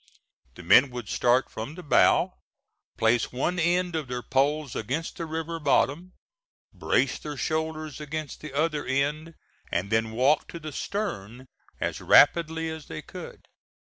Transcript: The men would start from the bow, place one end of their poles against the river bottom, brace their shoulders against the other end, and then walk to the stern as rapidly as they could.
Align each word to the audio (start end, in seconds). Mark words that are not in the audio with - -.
The 0.55 0.63
men 0.63 0.89
would 0.89 1.09
start 1.09 1.47
from 1.51 1.75
the 1.75 1.83
bow, 1.83 2.33
place 2.97 3.31
one 3.31 3.59
end 3.59 3.95
of 3.95 4.07
their 4.07 4.23
poles 4.23 4.75
against 4.75 5.17
the 5.17 5.27
river 5.27 5.59
bottom, 5.59 6.13
brace 6.73 7.19
their 7.19 7.37
shoulders 7.37 8.01
against 8.01 8.41
the 8.41 8.51
other 8.51 8.83
end, 8.83 9.35
and 9.71 9.91
then 9.91 10.09
walk 10.09 10.47
to 10.47 10.59
the 10.59 10.71
stern 10.71 11.45
as 11.79 12.01
rapidly 12.01 12.67
as 12.67 12.87
they 12.87 13.03
could. 13.03 13.43